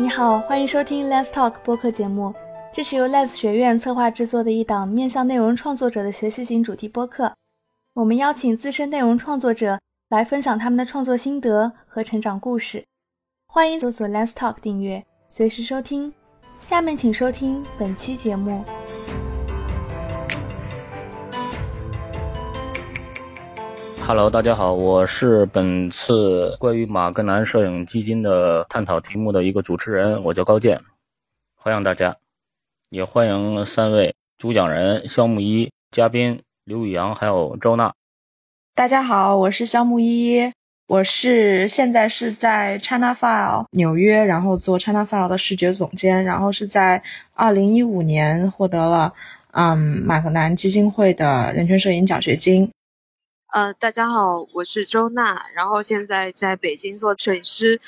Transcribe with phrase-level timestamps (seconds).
[0.00, 2.32] 你好，欢迎收听 Let's Talk 播客节目。
[2.72, 7.34] 这是由 Let's 学院策划制作的一档面向内容创作者的学习型主题播客。
[7.94, 9.76] 我们邀请资深内容创作者
[10.10, 12.84] 来分享他们的创作心得和成长故事。
[13.48, 16.14] 欢迎搜索 Let's Talk 订阅，随时收听。
[16.60, 18.62] 下面请收听本期节目。
[24.08, 30.80] Hello，大家好，我是本次关于马格南摄影基金的探讨题目的一个主持人，我叫高健，
[31.54, 32.16] 欢迎大家，
[32.88, 37.92] 也欢迎三位主讲人肖木一、嘉宾刘宇阳还有周娜。
[38.74, 40.50] 大家好，我是肖木一，
[40.86, 47.02] 我是现在是在 China File 纽约，然后做 China File 的视觉总监，然后是在
[47.34, 49.12] 二零一五年获得了
[49.52, 52.70] 嗯马格南基金会的人权摄影奖学金。
[53.50, 57.80] 呃，大家好，我是周娜，然后现在在北京做摄影师。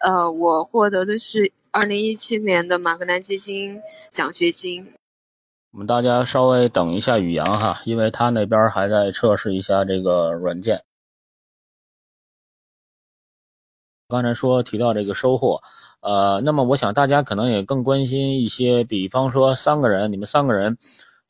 [0.00, 3.78] 呃，我获得的是二零一七年的马格南基金
[4.10, 4.94] 奖学金。
[5.72, 10.82] 我们大家稍微等一下宇阳哈，因为他那边还在测试一下这个软件。
[14.08, 15.60] 刚才说提到这个收获，
[16.00, 20.78] 呃，那么我想大家可能也更关心一些，比方说三个人，你们三个人。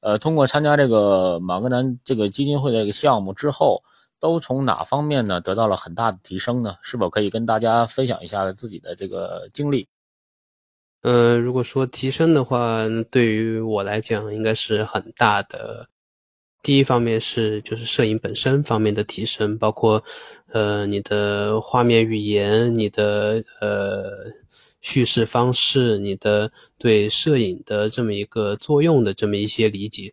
[0.03, 3.83] 呃，通过参加这个马格南这个基金会的这个项目之后，
[4.19, 6.75] 都从哪方面呢得到了很大的提升呢？
[6.83, 9.89] 是否可以跟大家分享一下自己的这个经历？
[11.03, 12.79] 呃，如果说提升的话，
[13.13, 15.87] 对于我来讲应该是很大的。
[16.63, 20.03] 第一方面是就是摄影本身方面的提升，包括
[20.53, 24.33] 呃你的画面语言，你的呃。
[24.85, 30.13] 叙事方式，你的对摄影的这么一个作用的这么一些理解，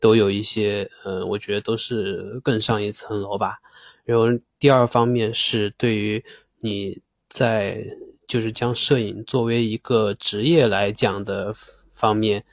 [0.00, 3.58] 都有一些，呃，我觉得都是更上一层楼吧。
[4.04, 4.26] 然后
[4.58, 6.24] 第二方面是对于
[6.58, 7.86] 你在
[8.26, 11.54] 就是将摄影作为一个职业来讲的
[11.92, 12.44] 方面，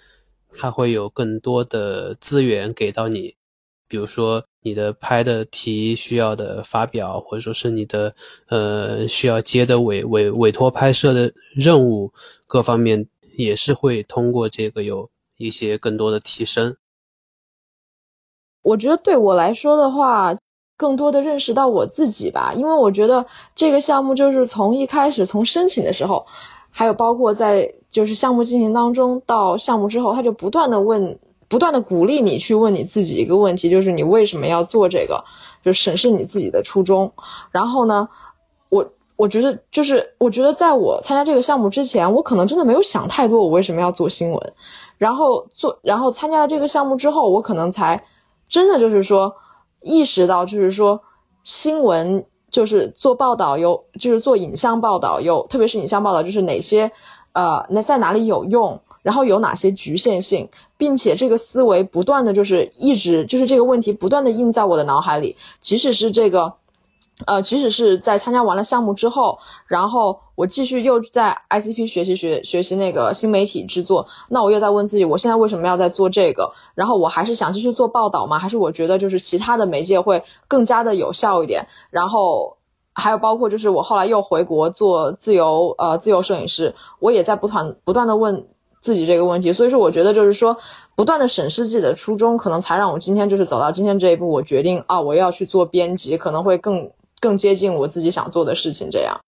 [0.54, 3.34] 它会有更多的资源给到你，
[3.88, 4.44] 比如说。
[4.64, 8.14] 你的拍的题需要的发表，或者说是你的
[8.50, 12.12] 呃需要接的委委委托拍摄的任务，
[12.48, 16.76] 各方面也是会通过这个有一些更多的提升。
[18.62, 20.38] 我觉得对我来说的话，
[20.76, 23.26] 更多的认识到我自己吧，因为我觉得
[23.56, 26.26] 这个项目就是从一开始从申请的时候，
[26.70, 31.18] 还有包括在就是项目进行当中到项目之后，他就不断的问。
[31.50, 35.24] 不断的鼓励你去问你自己一个问题，就是你为什么要做这个，
[35.64, 37.12] 就审视你自己的初衷。
[37.52, 38.08] 然后呢，
[38.70, 38.86] 我
[39.16, 44.54] 我觉得就是我觉得在我参加这个项目之前，我可能真的没有想太多我为什么要做新闻。
[44.98, 48.04] 然后做，然后参加了这个项目之后，我可能才
[48.50, 49.34] 真的就是说
[49.82, 51.00] 意识到，就是说
[51.44, 56.92] 新闻就是做报道有，就是做影像报道有，特别是影像报道就是哪些
[57.34, 58.80] 呃那在哪里有用。
[59.08, 60.46] 然后有哪些局限性，
[60.76, 66.52] 并且这个思维不断的就是一直就是这个问题不断的印在我的脑海里，即使是这个，
[67.26, 76.52] 呃，即使是在参加完了项目之后，然后我继续又在 ICP 学习学学习那个新媒体制作，那我又在问自己，我现在为什么要在做这个？
[76.76, 78.38] 然后我还是想继续做报道吗？
[78.38, 81.66] 还是我觉得就是其他的媒介会更加的有效一点？
[81.90, 82.58] 然后
[82.94, 88.46] 还有包括就是我后来又回国做自由呃自由摄影师，我也在不断不断的问。
[88.88, 90.56] 自己这个问题，所以说我觉得就是说，
[90.96, 94.30] 不断的审视自己的初衷，可能才让我今天就是走到今天这一步。
[94.30, 96.90] 我决定啊，我要去做编辑，可能会更
[97.20, 98.88] 更接近我自己想做的事情。
[98.90, 99.20] 这样，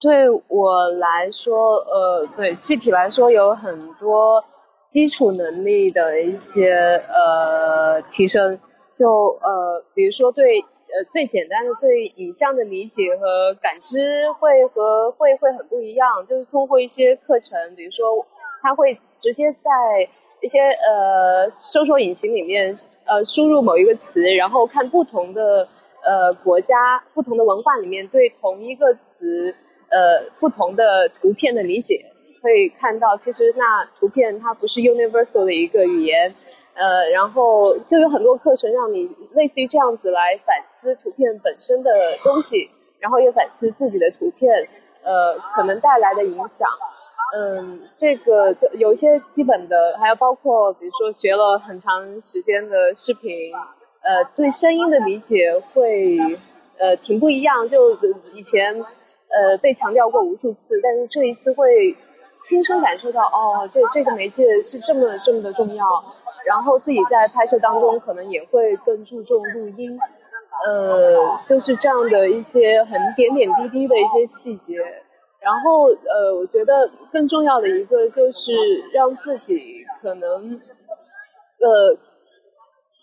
[0.00, 4.42] 对我来说，呃，对具体来说有很多
[4.86, 6.72] 基础能力的一些
[7.10, 8.58] 呃提升，
[8.94, 9.06] 就
[9.42, 10.64] 呃，比如说对。
[10.96, 16.26] 呃，最简单的、最影像的理解和感知会和会会很不一样。
[16.26, 18.26] 就是通过一些课程，比如说，
[18.62, 20.08] 他会直接在
[20.40, 22.74] 一些呃搜索引擎里面
[23.04, 25.68] 呃输入某一个词，然后看不同的
[26.02, 29.54] 呃国家、不同的文化里面对同一个词
[29.90, 32.06] 呃不同的图片的理解，
[32.40, 36.34] 会看到其实那图片它不是 universal 的一个语言。
[36.76, 41.90] 呃，然后就有很多课程让你类似于这样子来反思图片本身的
[42.22, 42.70] 东西，
[43.00, 44.68] 然后也反思自己的图片，
[45.02, 46.68] 呃，可能带来的影响。
[47.34, 53.52] 嗯，这个有一些基本的，还有包括比如说学了很长时间的视频，
[54.02, 56.18] 呃，对声音的理解会
[56.78, 57.68] 呃挺不一样。
[57.68, 57.92] 就
[58.32, 61.96] 以前呃被强调过无数次，但是这一次会
[62.46, 65.84] 亲身感受到，哦，这这个媒介是这么这么的重要。
[66.46, 69.98] 然后自己在拍摄当中可能也会更注重录音，
[70.66, 74.78] 呃，就是这样的一些很点点滴滴的一些细节，
[75.40, 78.52] 然后呃，我觉得更重要的一个就是
[78.92, 80.60] 让自己可能
[81.60, 81.98] 呃。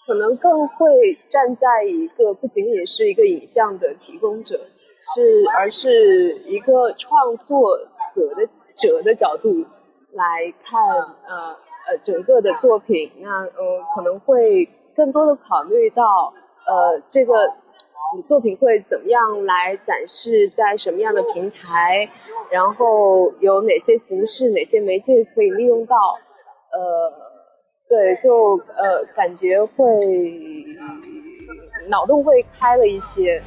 [0.05, 4.59] 可能更会站在一个不仅仅是一个影像的提供者，
[4.99, 7.77] 是而是一个创作
[8.13, 9.65] 者的者的角度
[10.11, 10.83] 来看
[11.25, 11.55] 呃
[11.87, 16.33] 呃整个的作品，那呃可能会更多的考虑到
[16.65, 17.53] 呃这个
[18.27, 22.09] 作品会怎么样来展示在什么样的平台，
[22.49, 25.95] 然后有哪些形式哪些媒介可以利用到
[26.71, 27.31] 呃。
[27.89, 29.85] 对，就呃，感觉会
[31.89, 33.39] 脑洞会开了一些。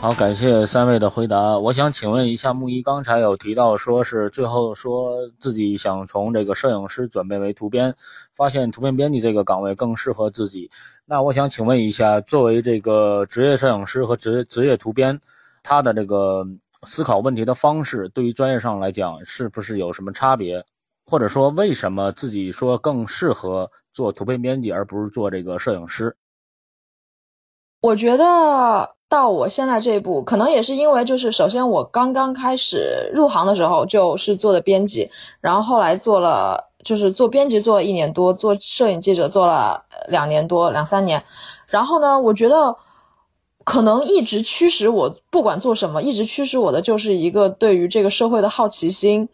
[0.00, 1.58] 好，感谢三位的回答。
[1.58, 7.94] 我想请问一下木一，刚才有提到说是最后说自己想从这个摄影师转变为图编，
[8.32, 10.70] 发现图片编辑这个岗位更适合自己。
[11.04, 15.20] 那我想请问一下，作为这个职业摄影师和职职业图编，
[15.62, 16.46] 他的这个
[16.84, 20.64] 思考问题的方式，对于专业上来讲，是不是有什么差别？
[21.04, 26.16] 或者说，为什么自己说更适合做图片编辑，而不是做这个摄影师？
[27.82, 28.96] 我觉得。
[29.10, 35.10] 到我现在这一步，可能也是因为，就是首先我刚刚开始入行的时候就是做的编辑，
[35.40, 41.22] 然后后来做了就是做编辑做了一年多，做摄影记者做了两年多两三年，
[41.66, 42.76] 然后呢，我觉得
[43.64, 49.28] 可能一直驱使我不管做什么，一直驱使我的就是一个对于这个社会的好奇心。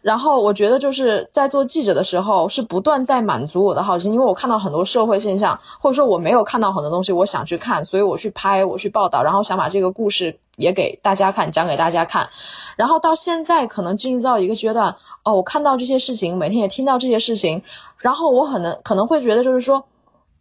[0.00, 12.28] 然后我觉得就是在做记者的时候，是不断在满足我的好奇心，因为我看到很多社会现象，或者说我没有看到很多东西，我想去看，所以我去拍，我去报道，然后想把这个故事也给大家看，讲给大家看。
[12.76, 17.60] 然后到现在可能进入到一个阶段，哦，我看到这些事情，每天也听到这些事情，
[17.98, 19.84] 然后我可能可能会觉得就是说，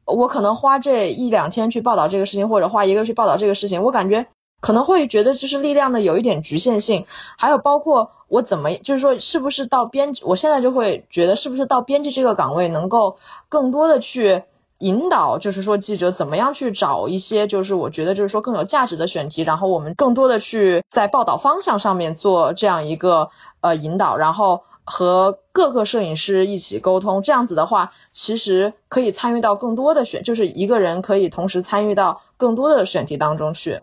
[0.06, 4.26] 我可能花这一两天去报道这个事情，或者花一个去报道这个事情，我感觉。
[4.60, 7.06] 可能会觉得就是力量的有一点局限性，
[7.38, 13.16] 还有包括我怎么就是说是不是到编辑，我现在就会觉得是不是到编辑这个岗位能够
[13.48, 14.42] 更多的去
[14.80, 23.30] 引导，就是说记者怎么样去找一些就是我觉得就是说更有价值的选题，然后我们更多的去在报道方向上面做这样一个
[23.62, 33.80] 呃引导，然后和各个摄影师一起沟通，这样子的话其实可以参与到更多的选，就是一个人可以同时参与到更多的选题当中去。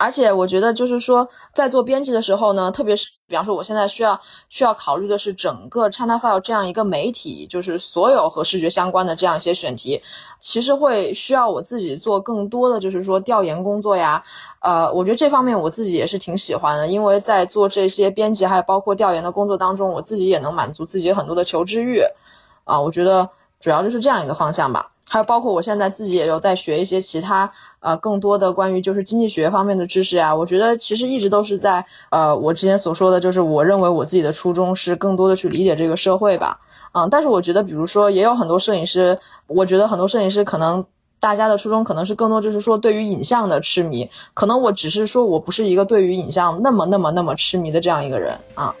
[0.00, 4.18] 而且我觉得，就是说，在做编辑的时候呢，特别是比方说，我现在需要
[4.48, 10.00] 需要考虑的是整个 ChinaFile 这样一个媒体，就是所有和视觉相关的这样一些选题，
[10.40, 14.22] 其实会需要我自己做更多的，就是说调研工作呀。
[14.60, 22.00] 呃，我觉得这方面我自己也是挺喜欢的，因为在做这些编辑还有包括调研的工作当中，我自己也能满足自己很多的求知欲。
[22.64, 23.28] 啊，我觉得
[23.60, 24.90] 主要就是这样一个方向吧。
[25.12, 30.32] 还有包括我现在自己也有在学一些其他呃更多的关于就是经济学方面的知识呀。
[30.32, 36.56] 我觉得其实一直都是在呃我之前所说的就是我认为我自己的初衷是更多的去理解这个社会吧。
[36.92, 39.18] 嗯，但是我觉得比如说也有很多摄影师，
[39.48, 40.84] 我觉得很多摄影师可能
[41.18, 48.72] 大家的初衷可能是更多就是说对于影像的痴迷，可能我只是说我不是一个对于影像那么那么那么痴迷的这样一个人啊。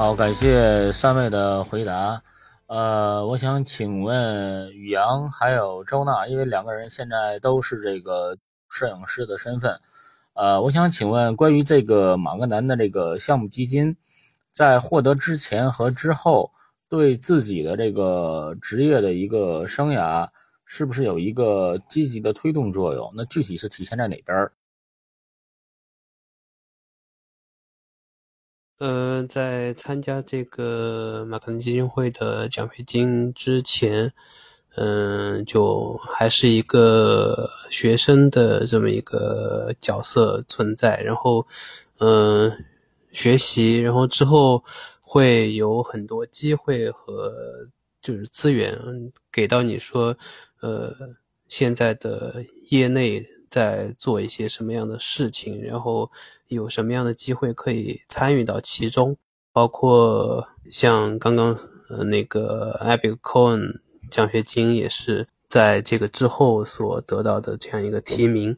[0.00, 2.22] 好，感谢三位的回答。
[2.68, 8.38] 呃，我想请问宇阳还有周娜，因为两个人现在都是这个
[8.70, 9.78] 摄影师的身份。
[10.32, 13.98] 呃，我想请问关于这个马格南的这个项目基金，
[14.50, 16.52] 在获得之前和之后，
[16.88, 20.30] 对自己的这个职业的一个生涯，
[20.64, 23.12] 是不是有一个积极的推动作用？
[23.14, 24.50] 那具体是体现在哪边？
[28.80, 34.10] 呃，在参加这个马克思基金会的奖学金之前，
[34.74, 41.02] 嗯，就还是一个学生的这么一个角色存在。
[41.02, 41.46] 然后，
[41.98, 42.50] 嗯，
[43.12, 44.64] 学习，然后之后
[45.02, 47.34] 会有很多机会和
[48.00, 50.16] 就是资源给到你说，
[50.62, 50.96] 呃，
[51.48, 53.28] 现在的业内。
[53.50, 56.10] 在做一些什么样的事情，然后
[56.48, 59.16] 有什么样的机会可以参与到其中，
[59.52, 68.56] 包括像刚刚呃那个 Epic Coin 奖学金也是在这个之后所得到的这样一个提名。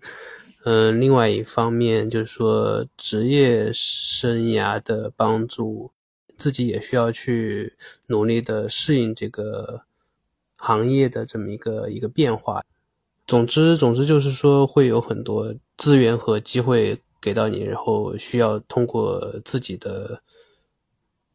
[0.65, 5.91] 嗯，另外一方面就是说职业生涯的帮助，
[6.37, 7.75] 自己也需要去
[8.07, 9.83] 努力的适应这个
[10.57, 12.63] 行业的这么一个一个变化。
[13.27, 20.23] 总之，总之就是说会有很多资源和机会给到你，然后需要通过自己的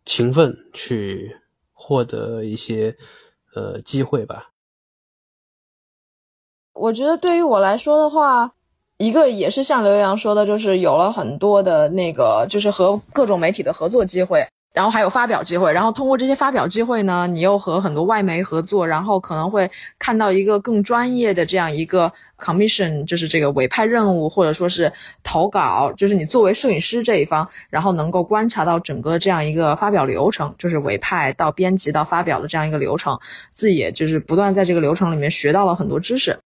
[0.05, 1.35] 勤奋去
[1.73, 2.95] 获得一些
[3.55, 4.51] 呃机会吧。
[6.73, 8.53] 我觉得对于我来说的话，
[8.97, 14.47] 一个也是像刘洋说的，就是有了很多的那个，就是和各种媒体的合作机会。
[14.77, 19.67] 然后还有发表机会，然后通过这些发表机会呢，你又和很多外媒合作，然后可能会
[19.97, 24.93] 看到一个更专业的这样一个 commission，就是这个委派任务或者说是
[25.23, 33.17] 投稿，就是你作为摄影师这一方，然后能够观察到整个这样一个发表流程，就是委派到编辑到发表的这样一个流程，
[33.51, 36.37] 自己也就是不断在这个流程里面学到了很多知识。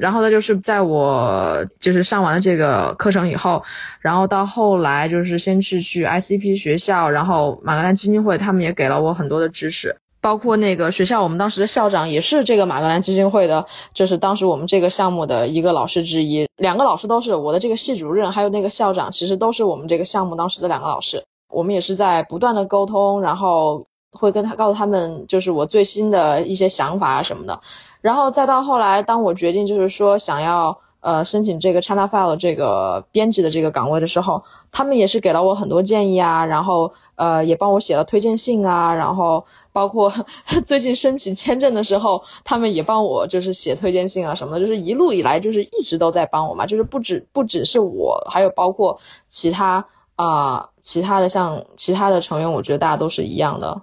[0.00, 3.62] 然后呢，就是在我就是上完了这个课程以后，
[4.00, 13.64] 然后到后来就是先去去 ICP 学校，然后马格南基金会他们也给了我很多的知识，包括那个学校我们当时的校长也是这个马格南基金会的，
[13.94, 27.60] 就是当时我们这个项目的一个老师之一，两个老师都是我的这个系主任，还有那个校长，其实都是我们这个项目当时的两个老师，我们也是在不断的沟通，然后会跟他告诉他们就是我最新的一些想法啊什么的。
[28.00, 40.12] 然后再到后来，当我决定就是说想要呃申请这个 China File 这个编辑的这个岗位的时候，他们也是给了我很多建议啊，然后呃也帮我写了推荐信啊，然后包括
[40.64, 48.96] 最近申请签证的时候，他们也帮我就是写推荐信啊什么的，就是一路以来就是一直都在帮我嘛，就是不止不只是我，还有包括
[49.26, 53.82] 其他啊其他的像其他的成员，我觉得大家都是一样的。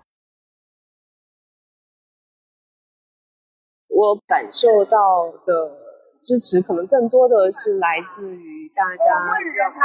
[3.94, 5.72] 我感受到的
[6.20, 9.06] 支持，可能更多的是来自于大家，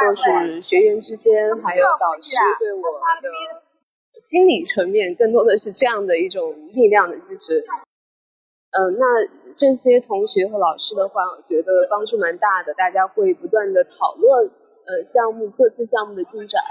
[0.00, 2.82] 就是学员之间，还有导师对我
[3.20, 3.28] 的
[4.18, 7.62] 心理层面，更多的是这样的一种力量的支持。
[8.70, 9.04] 嗯，那
[9.54, 12.72] 这些同学和老师的话，我觉得帮助蛮大的。
[12.74, 14.46] 大家会不断的讨论，
[14.86, 16.62] 呃，项目各自项目的进展，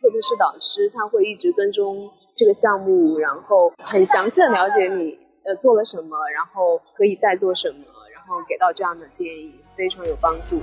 [0.00, 5.27] 特别是导师，他会一直跟踪这个项目，然后很详细的了解你。
[5.44, 10.60] 呃，做了什么，然后可以再做什么，然后给到这样的建议，非常有帮助。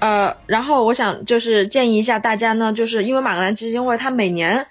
[0.00, 4.64] 呃，然后我想就是建议一下大家呢，就是因为马格兰基金会它每年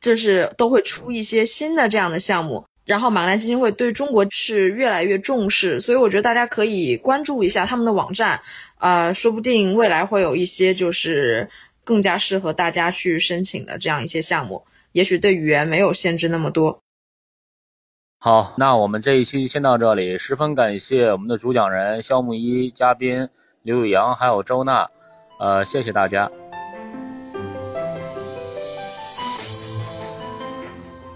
[0.00, 2.64] 就是都会出一些新的这样的项目。
[2.84, 8.40] 然后，马格兰基金会对中国是越来越重视，所以我觉得大家可以关注一下他们的网站，
[8.82, 11.48] 呃，说不定未来会有一些就是
[11.84, 16.80] 更加适合大家去申请的这样一些项目，也许对语言没有限制那么多。
[18.18, 23.28] 好，那我们这一期先到这里，十分感谢我们的主讲人肖木一、嘉宾
[23.62, 24.90] 刘宇阳还有周娜，
[25.38, 26.28] 呃，谢谢大家。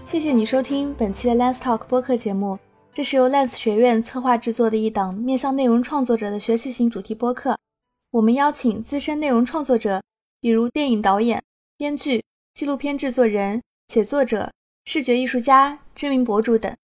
[0.09, 2.57] 谢谢你收听本期的 Let's Talk 播客节目，
[2.97, 7.55] 这是由 Lens 学院策划制作的一档面向内容创作者的学习型主题播客。
[8.09, 10.01] 我们邀请资深内容创作者，
[10.41, 11.39] 比如电影导演、
[11.77, 12.23] 编剧、
[12.55, 14.51] 纪录片制作人、写作者、
[14.85, 16.75] 视觉艺术家、知名博主等，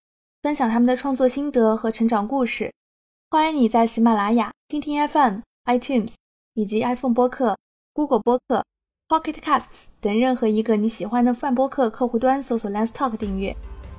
[0.44, 2.72] 分享他们的创作心得和成长故事。
[3.32, 6.12] 欢迎你在喜马拉雅、听听 FM、iTunes
[6.54, 7.58] 以及 iPhone 播客、
[7.92, 8.64] Google 播客。
[9.10, 9.66] Pocket Casts
[10.00, 13.56] 等任何一个你喜欢的泛播客客户端搜索 Lens Talk 订阅，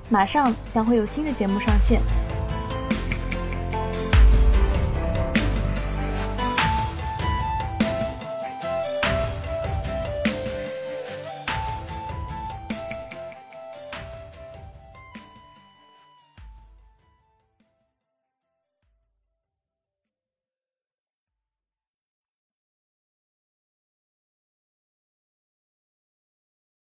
[0.08, 2.00] 马上将会有新的节目上线。